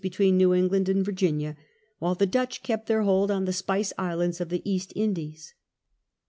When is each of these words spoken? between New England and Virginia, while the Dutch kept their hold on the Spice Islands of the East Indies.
between 0.01 0.35
New 0.35 0.51
England 0.51 0.89
and 0.89 1.05
Virginia, 1.05 1.55
while 1.99 2.15
the 2.15 2.25
Dutch 2.25 2.63
kept 2.63 2.87
their 2.87 3.03
hold 3.03 3.29
on 3.29 3.45
the 3.45 3.53
Spice 3.53 3.93
Islands 3.99 4.41
of 4.41 4.49
the 4.49 4.67
East 4.67 4.91
Indies. 4.95 5.53